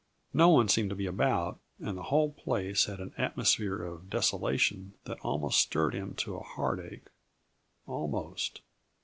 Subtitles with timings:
[0.33, 4.95] No one seemed to be about, and the whole place had an atmosphere of desolation
[5.03, 7.05] that almost stirred him to a heartache
[7.85, 8.61] almost.